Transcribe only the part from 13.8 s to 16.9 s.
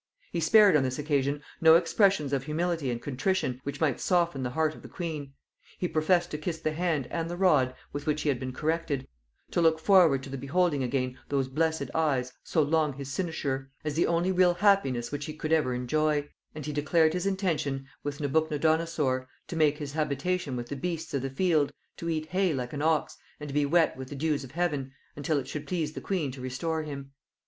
as the only real happiness which he could ever enjoy; and he